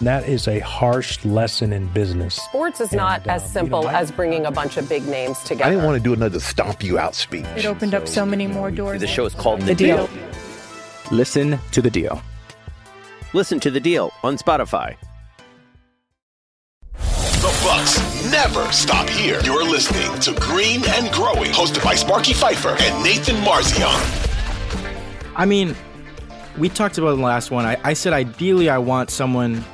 That 0.00 0.26
is 0.26 0.48
a 0.48 0.60
harsh 0.60 1.22
lesson 1.26 1.72
in 1.74 1.86
business. 1.88 2.34
Sports 2.36 2.80
is 2.80 2.92
not 2.92 3.20
And, 3.22 3.30
uh, 3.30 3.34
as 3.34 3.52
simple 3.52 3.80
you 3.80 3.86
know, 3.86 3.92
I- 3.92 4.00
as 4.00 4.10
bringing 4.10 4.46
a 4.46 4.50
bunch 4.50 4.78
of 4.78 4.88
big 4.88 5.06
names 5.06 5.38
together. 5.40 5.64
I 5.64 5.70
didn't 5.70 5.84
want 5.84 5.98
to 5.98 6.02
do 6.02 6.14
another 6.14 6.40
stomp 6.40 6.82
you 6.82 6.98
out 6.98 7.14
speech. 7.14 7.44
It 7.56 7.66
opened 7.66 7.94
up 7.94 8.08
so 8.08 8.24
many 8.24 8.46
more 8.46 8.70
doors. 8.70 9.00
The 9.00 9.06
show 9.06 9.26
is 9.26 9.34
called 9.34 9.60
The, 9.60 9.66
The 9.66 9.74
Deal. 9.74 10.08
Listen 11.10 11.58
to 11.72 11.82
The 11.82 11.90
Deal. 11.90 12.22
Listen 13.34 13.60
to 13.60 13.70
The 13.70 13.80
Deal 13.80 14.10
on 14.22 14.38
Spotify. 14.38 14.96
The 16.94 17.60
Bucks 17.64 18.30
never 18.30 18.70
stop 18.72 19.08
here. 19.10 19.40
You're 19.44 19.64
listening 19.64 20.18
to 20.20 20.32
Green 20.40 20.82
and 20.88 21.12
Growing, 21.12 21.50
hosted 21.52 21.84
by 21.84 21.94
Sparky 21.94 22.32
Fifer 22.32 22.74
and 22.80 23.02
Nathan 23.04 23.36
Marzion. 23.36 23.90
I 25.36 25.44
mean, 25.44 25.74
we 26.58 26.68
talked 26.70 26.96
about 26.98 27.16
the 27.16 27.22
last 27.22 27.50
one. 27.50 27.66
I, 27.66 27.76
I 27.84 27.92
said 27.92 28.12
ideally 28.12 28.68
I 28.68 28.78
want 28.78 29.10
someone, 29.10 29.64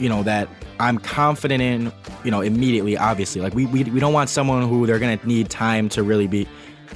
you 0.00 0.08
know, 0.08 0.22
that 0.22 0.48
I'm 0.78 0.98
confident 0.98 1.62
in, 1.62 1.92
you 2.24 2.30
know, 2.30 2.40
immediately, 2.40 2.96
obviously. 2.96 3.40
Like, 3.40 3.54
we, 3.54 3.66
we, 3.66 3.84
we 3.84 4.00
don't 4.00 4.12
want 4.12 4.30
someone 4.30 4.68
who 4.68 4.86
they're 4.86 4.98
going 4.98 5.18
to 5.18 5.28
need 5.28 5.50
time 5.50 5.88
to 5.90 6.02
really 6.02 6.26
be, 6.26 6.48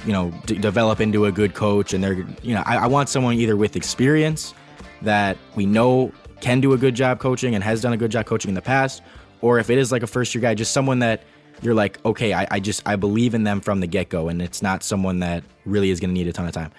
you 0.05 0.11
know, 0.11 0.33
d- 0.45 0.57
develop 0.57 0.99
into 0.99 1.25
a 1.25 1.31
good 1.31 1.53
coach. 1.53 1.93
And 1.93 2.03
they're, 2.03 2.25
you 2.41 2.53
know, 2.55 2.63
I, 2.65 2.77
I 2.77 2.87
want 2.87 3.09
someone 3.09 3.35
either 3.35 3.55
with 3.55 3.75
experience 3.75 4.53
that 5.01 5.37
we 5.55 5.65
know 5.65 6.11
can 6.41 6.59
do 6.59 6.73
a 6.73 6.77
good 6.77 6.95
job 6.95 7.19
coaching 7.19 7.55
and 7.55 7.63
has 7.63 7.81
done 7.81 7.93
a 7.93 7.97
good 7.97 8.11
job 8.11 8.25
coaching 8.25 8.49
in 8.49 8.55
the 8.55 8.61
past. 8.61 9.01
Or 9.41 9.59
if 9.59 9.69
it 9.69 9.77
is 9.77 9.91
like 9.91 10.03
a 10.03 10.07
first 10.07 10.33
year 10.33 10.41
guy, 10.41 10.55
just 10.55 10.73
someone 10.73 10.99
that 10.99 11.23
you're 11.61 11.75
like, 11.75 12.03
okay, 12.05 12.33
I, 12.33 12.47
I 12.51 12.59
just, 12.59 12.81
I 12.85 12.95
believe 12.95 13.33
in 13.33 13.43
them 13.43 13.61
from 13.61 13.79
the 13.79 13.87
get 13.87 14.09
go. 14.09 14.27
And 14.27 14.41
it's 14.41 14.61
not 14.61 14.83
someone 14.83 15.19
that 15.19 15.43
really 15.65 15.89
is 15.89 15.99
going 15.99 16.09
to 16.09 16.13
need 16.13 16.27
a 16.27 16.33
ton 16.33 16.47
of 16.47 16.53
time 16.53 16.71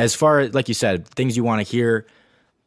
as 0.00 0.14
far 0.14 0.40
as 0.40 0.54
like 0.54 0.66
you 0.66 0.74
said, 0.74 1.06
things 1.06 1.36
you 1.36 1.44
want 1.44 1.64
to 1.64 1.70
hear 1.70 2.06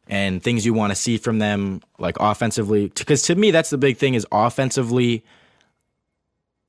and 0.06 0.42
things 0.42 0.66
you 0.66 0.74
want 0.74 0.90
to 0.90 0.94
see 0.94 1.16
from 1.16 1.38
them, 1.38 1.80
like 1.98 2.16
offensively, 2.20 2.88
because 2.88 3.22
to 3.22 3.34
me 3.34 3.50
that's 3.50 3.70
the 3.70 3.78
big 3.78 3.96
thing 3.96 4.14
is 4.14 4.26
offensively. 4.30 5.24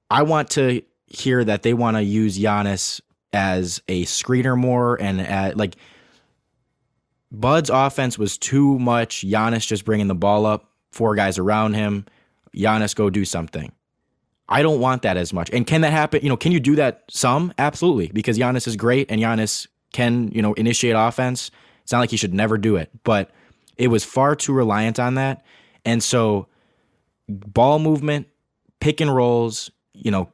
I 0.09 0.23
want 0.23 0.51
to 0.51 0.81
hear 1.07 1.43
that 1.43 1.63
they 1.63 1.73
want 1.73 1.97
to 1.97 2.03
use 2.03 2.37
Giannis 2.37 3.01
as 3.33 3.81
a 3.87 4.05
screener 4.05 4.57
more 4.57 4.99
and 5.01 5.19
at, 5.21 5.57
like 5.57 5.75
Bud's 7.31 7.69
offense 7.69 8.17
was 8.17 8.37
too 8.37 8.79
much. 8.79 9.21
Giannis 9.21 9.67
just 9.67 9.83
bringing 9.83 10.07
the 10.07 10.15
ball 10.15 10.45
up, 10.45 10.69
four 10.91 11.15
guys 11.15 11.37
around 11.37 11.73
him. 11.73 12.05
Giannis 12.55 12.95
go 12.95 13.09
do 13.09 13.25
something. 13.25 13.71
I 14.47 14.61
don't 14.61 14.79
want 14.79 15.01
that 15.01 15.17
as 15.17 15.33
much. 15.33 15.49
And 15.49 15.65
can 15.65 15.81
that 15.81 15.91
happen? 15.91 16.21
You 16.21 16.29
know, 16.29 16.37
can 16.37 16.51
you 16.51 16.59
do 16.59 16.75
that 16.75 17.03
some? 17.09 17.53
Absolutely, 17.57 18.07
because 18.13 18.37
Giannis 18.37 18.67
is 18.67 18.75
great 18.75 19.09
and 19.09 19.19
Giannis 19.19 19.67
can, 19.91 20.31
you 20.31 20.41
know, 20.41 20.53
initiate 20.53 20.95
offense. 20.95 21.51
It's 21.85 21.91
not 21.91 21.99
like 21.99 22.09
he 22.09 22.17
should 22.17 22.33
never 22.33 22.57
do 22.57 22.77
it, 22.77 22.89
but 23.03 23.29
it 23.77 23.89
was 23.89 24.03
far 24.03 24.35
too 24.35 24.53
reliant 24.53 24.99
on 24.99 25.15
that. 25.15 25.45
And 25.85 26.03
so 26.03 26.47
ball 27.29 27.77
movement, 27.77 28.27
pick 28.79 29.01
and 29.01 29.15
rolls, 29.15 29.69
you 29.93 30.09
know, 30.09 30.33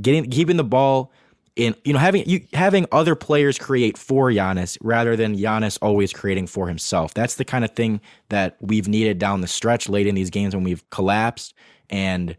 getting 0.00 0.30
keeping 0.30 0.56
the 0.56 0.64
ball 0.64 1.12
in, 1.56 1.74
you 1.84 1.92
know, 1.92 1.98
having 1.98 2.26
you 2.26 2.46
having 2.54 2.86
other 2.90 3.14
players 3.14 3.58
create 3.58 3.98
for 3.98 4.30
Giannis 4.30 4.78
rather 4.80 5.14
than 5.14 5.36
Giannis 5.36 5.78
always 5.82 6.10
creating 6.10 6.46
for 6.46 6.68
himself. 6.68 7.12
That's 7.12 7.34
the 7.34 7.44
kind 7.44 7.66
of 7.66 7.72
thing 7.72 8.00
that 8.30 8.56
we've 8.62 8.88
needed 8.88 9.18
down 9.18 9.42
the 9.42 9.48
stretch 9.48 9.90
late 9.90 10.06
in 10.06 10.14
these 10.14 10.30
games 10.30 10.54
when 10.54 10.64
we've 10.64 10.88
collapsed 10.88 11.52
and 11.90 12.34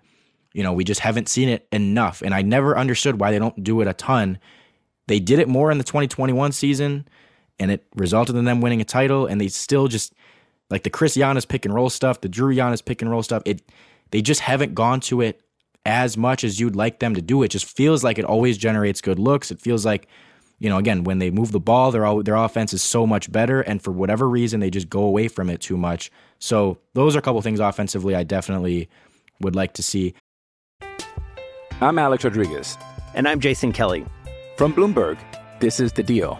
you 0.53 0.63
know, 0.63 0.73
we 0.73 0.83
just 0.83 1.01
haven't 1.01 1.29
seen 1.29 1.49
it 1.49 1.67
enough. 1.71 2.21
And 2.21 2.33
I 2.33 2.41
never 2.41 2.77
understood 2.77 3.19
why 3.19 3.31
they 3.31 3.39
don't 3.39 3.63
do 3.63 3.81
it 3.81 3.87
a 3.87 3.93
ton. 3.93 4.39
They 5.07 5.19
did 5.19 5.39
it 5.39 5.47
more 5.47 5.71
in 5.71 5.79
the 5.79 5.83
2021 5.83 6.51
season, 6.51 7.07
and 7.59 7.71
it 7.71 7.85
resulted 7.95 8.35
in 8.35 8.45
them 8.45 8.61
winning 8.61 8.81
a 8.81 8.85
title. 8.85 9.25
And 9.25 9.39
they 9.39 9.47
still 9.47 9.87
just 9.87 10.13
like 10.69 10.83
the 10.83 10.89
Khris 10.89 11.15
Giannis 11.15 11.47
pick 11.47 11.65
and 11.65 11.73
roll 11.73 11.89
stuff, 11.89 12.21
the 12.21 12.29
Jrue 12.29 12.55
Giannis 12.55 12.83
pick 12.83 13.01
and 13.01 13.11
roll 13.11 13.23
stuff. 13.23 13.43
It 13.45 13.61
they 14.11 14.21
just 14.21 14.41
haven't 14.41 14.75
gone 14.75 14.99
to 15.01 15.21
it 15.21 15.41
as 15.85 16.17
much 16.17 16.43
as 16.43 16.59
you'd 16.59 16.75
like 16.75 16.99
them 16.99 17.15
to 17.15 17.21
do. 17.21 17.43
It 17.43 17.49
just 17.49 17.65
feels 17.65 18.03
like 18.03 18.17
it 18.17 18.25
always 18.25 18.57
generates 18.57 19.01
good 19.01 19.19
looks. 19.19 19.51
It 19.51 19.59
feels 19.59 19.85
like 19.85 20.07
you 20.59 20.69
know, 20.69 20.77
again, 20.77 21.03
when 21.03 21.19
they 21.19 21.29
move 21.29 21.51
the 21.51 21.59
ball, 21.59 21.91
their 21.91 22.05
all, 22.05 22.23
their 22.23 22.35
offense 22.35 22.73
is 22.73 22.81
so 22.81 23.05
much 23.05 23.29
better, 23.29 23.59
and 23.59 23.81
for 23.81 23.91
whatever 23.91 24.29
reason, 24.29 24.61
they 24.61 24.69
just 24.69 24.89
go 24.89 25.03
away 25.03 25.27
from 25.27 25.49
it 25.49 25.59
too 25.59 25.75
much. 25.75 26.09
So 26.39 26.77
those 26.93 27.17
are 27.17 27.19
a 27.19 27.21
couple 27.21 27.41
things 27.41 27.59
offensively 27.59 28.15
I 28.15 28.23
definitely 28.23 28.87
would 29.41 29.57
like 29.57 29.73
to 29.73 29.83
see. 29.83 30.13
I'm 31.81 31.99
Alex 31.99 32.23
Rodriguez. 32.23 32.77
And 33.13 33.27
I'm 33.27 33.41
Jason 33.41 33.73
Kelly. 33.73 34.05
From 34.57 34.73
Bloomberg, 34.73 35.17
this 35.59 35.81
is 35.81 35.91
The 35.91 36.03
Deal. 36.03 36.39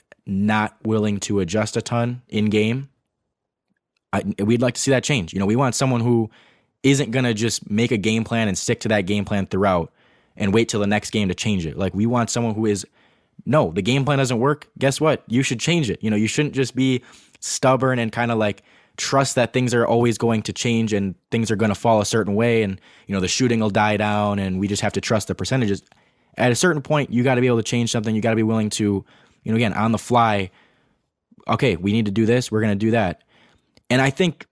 not 0.25 0.75
willing 0.83 1.19
to 1.21 1.39
adjust 1.39 1.77
a 1.77 1.81
ton 1.81 2.21
in 2.29 2.45
game. 2.45 2.89
I, 4.13 4.23
we'd 4.39 4.61
like 4.61 4.75
to 4.75 4.81
see 4.81 4.91
that 4.91 5.03
change. 5.03 5.33
You 5.33 5.39
know, 5.39 5.45
we 5.45 5.55
want 5.55 5.75
someone 5.75 6.01
who 6.01 6.29
isn't 6.83 7.11
going 7.11 7.25
to 7.25 7.33
just 7.33 7.69
make 7.69 7.91
a 7.91 7.97
game 7.97 8.23
plan 8.23 8.47
and 8.47 8.57
stick 8.57 8.81
to 8.81 8.89
that 8.89 9.01
game 9.01 9.25
plan 9.25 9.45
throughout 9.45 9.91
and 10.35 10.53
wait 10.53 10.69
till 10.69 10.79
the 10.79 10.87
next 10.87 11.11
game 11.11 11.27
to 11.29 11.35
change 11.35 11.65
it. 11.65 11.77
Like, 11.77 11.93
we 11.93 12.05
want 12.05 12.29
someone 12.29 12.55
who 12.55 12.65
is, 12.65 12.85
no, 13.45 13.71
the 13.71 13.81
game 13.81 14.03
plan 14.03 14.17
doesn't 14.17 14.39
work. 14.39 14.67
Guess 14.77 14.99
what? 14.99 15.23
You 15.27 15.43
should 15.43 15.59
change 15.59 15.89
it. 15.89 16.03
You 16.03 16.09
know, 16.09 16.17
you 16.17 16.27
shouldn't 16.27 16.55
just 16.55 16.75
be 16.75 17.03
stubborn 17.39 17.99
and 17.99 18.11
kind 18.11 18.31
of 18.31 18.37
like 18.37 18.63
trust 18.97 19.35
that 19.35 19.53
things 19.53 19.73
are 19.73 19.87
always 19.87 20.17
going 20.17 20.41
to 20.43 20.53
change 20.53 20.93
and 20.93 21.15
things 21.31 21.49
are 21.49 21.55
going 21.55 21.69
to 21.69 21.75
fall 21.75 22.01
a 22.01 22.05
certain 22.05 22.35
way 22.35 22.63
and, 22.63 22.79
you 23.07 23.15
know, 23.15 23.21
the 23.21 23.27
shooting 23.27 23.59
will 23.59 23.69
die 23.69 23.97
down 23.97 24.39
and 24.39 24.59
we 24.59 24.67
just 24.67 24.81
have 24.81 24.93
to 24.93 25.01
trust 25.01 25.27
the 25.27 25.35
percentages 25.35 25.81
at 26.37 26.51
a 26.51 26.55
certain 26.55 26.81
point, 26.81 27.11
you 27.11 27.23
got 27.23 27.35
to 27.35 27.41
be 27.41 27.47
able 27.47 27.57
to 27.57 27.63
change 27.63 27.91
something. 27.91 28.15
You 28.15 28.21
got 28.21 28.31
to 28.31 28.35
be 28.35 28.43
willing 28.43 28.69
to, 28.71 29.05
you 29.43 29.51
know, 29.51 29.55
again, 29.55 29.73
on 29.73 29.91
the 29.91 29.97
fly, 29.97 30.51
okay, 31.47 31.75
we 31.75 31.91
need 31.91 32.05
to 32.05 32.11
do 32.11 32.25
this. 32.25 32.51
We're 32.51 32.61
going 32.61 32.77
to 32.77 32.85
do 32.85 32.91
that. 32.91 33.23
And 33.89 34.01
I 34.01 34.09
think 34.09 34.45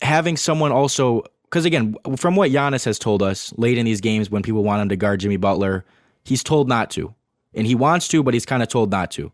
having 0.00 0.36
someone 0.36 0.72
also, 0.72 1.24
because 1.44 1.64
again, 1.64 1.96
from 2.16 2.36
what 2.36 2.50
Giannis 2.50 2.84
has 2.84 2.98
told 2.98 3.22
us 3.22 3.52
late 3.56 3.78
in 3.78 3.84
these 3.84 4.00
games 4.00 4.30
when 4.30 4.42
people 4.42 4.64
want 4.64 4.82
him 4.82 4.88
to 4.88 4.96
guard 4.96 5.20
Jimmy 5.20 5.36
Butler, 5.36 5.84
he's 6.24 6.42
told 6.42 6.68
not 6.68 6.90
to. 6.92 7.14
And 7.54 7.66
he 7.66 7.74
wants 7.74 8.08
to, 8.08 8.22
but 8.22 8.34
he's 8.34 8.46
kind 8.46 8.62
of 8.62 8.68
told 8.68 8.90
not 8.90 9.10
to. 9.12 9.32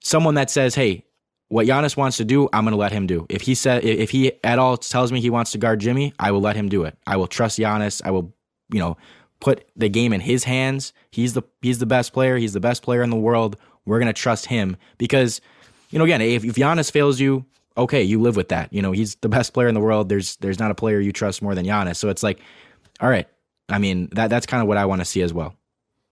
Someone 0.00 0.34
that 0.34 0.50
says, 0.50 0.74
hey, 0.74 1.04
what 1.48 1.66
Giannis 1.66 1.96
wants 1.96 2.16
to 2.18 2.24
do, 2.24 2.48
I'm 2.52 2.64
going 2.64 2.72
to 2.72 2.78
let 2.78 2.92
him 2.92 3.06
do. 3.06 3.26
If 3.28 3.42
he 3.42 3.54
said, 3.54 3.84
if 3.84 4.10
he 4.10 4.32
at 4.44 4.58
all 4.58 4.76
tells 4.76 5.12
me 5.12 5.20
he 5.20 5.30
wants 5.30 5.52
to 5.52 5.58
guard 5.58 5.80
Jimmy, 5.80 6.12
I 6.18 6.30
will 6.30 6.40
let 6.40 6.56
him 6.56 6.68
do 6.68 6.84
it. 6.84 6.96
I 7.06 7.16
will 7.16 7.26
trust 7.26 7.58
Giannis. 7.58 8.02
I 8.04 8.10
will, 8.10 8.34
you 8.70 8.80
know, 8.80 8.96
put 9.42 9.68
the 9.76 9.88
game 9.88 10.12
in 10.12 10.20
his 10.20 10.44
hands. 10.44 10.92
He's 11.10 11.34
the 11.34 11.42
he's 11.60 11.80
the 11.80 11.86
best 11.86 12.12
player. 12.14 12.38
He's 12.38 12.54
the 12.54 12.60
best 12.60 12.82
player 12.82 13.02
in 13.02 13.10
the 13.10 13.16
world. 13.16 13.56
We're 13.84 13.98
gonna 13.98 14.12
trust 14.12 14.46
him 14.46 14.76
because, 14.96 15.40
you 15.90 15.98
know, 15.98 16.04
again, 16.04 16.22
if, 16.22 16.44
if 16.44 16.54
Giannis 16.54 16.90
fails 16.90 17.20
you, 17.20 17.44
okay, 17.76 18.02
you 18.02 18.20
live 18.20 18.36
with 18.36 18.48
that. 18.50 18.72
You 18.72 18.80
know, 18.80 18.92
he's 18.92 19.16
the 19.16 19.28
best 19.28 19.52
player 19.52 19.66
in 19.66 19.74
the 19.74 19.80
world. 19.80 20.08
There's 20.08 20.36
there's 20.36 20.60
not 20.60 20.70
a 20.70 20.74
player 20.74 21.00
you 21.00 21.12
trust 21.12 21.42
more 21.42 21.56
than 21.56 21.66
Giannis. 21.66 21.96
So 21.96 22.08
it's 22.08 22.22
like, 22.22 22.40
all 23.00 23.10
right. 23.10 23.28
I 23.68 23.78
mean, 23.78 24.08
that 24.12 24.30
that's 24.30 24.46
kind 24.46 24.62
of 24.62 24.68
what 24.68 24.78
I 24.78 24.86
want 24.86 25.00
to 25.00 25.04
see 25.04 25.22
as 25.22 25.32
well. 25.32 25.56